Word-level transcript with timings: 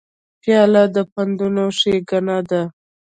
پیاله 0.41 0.83
د 0.95 0.97
پندونو 1.13 1.65
ښیګڼه 1.77 2.37
ده. 2.49 2.61